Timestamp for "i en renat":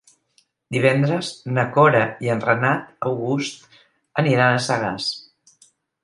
2.27-3.05